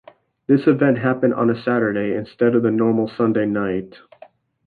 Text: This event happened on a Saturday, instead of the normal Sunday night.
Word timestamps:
This 0.47 0.65
event 0.65 0.97
happened 0.97 1.35
on 1.35 1.51
a 1.51 1.61
Saturday, 1.61 2.15
instead 2.15 2.55
of 2.55 2.63
the 2.63 2.71
normal 2.71 3.07
Sunday 3.07 3.45
night. 3.45 3.93